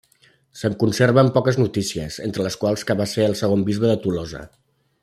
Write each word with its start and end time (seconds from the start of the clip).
Se'n 0.61 0.77
conserven 0.83 1.29
poques 1.35 1.59
notícies, 1.63 2.17
entre 2.29 2.47
les 2.49 2.59
quals 2.65 2.87
que 2.89 2.99
va 3.03 3.09
ser 3.13 3.29
el 3.31 3.39
segon 3.45 3.67
bisbe 3.71 3.93
de 3.93 4.03
Tolosa. 4.07 4.45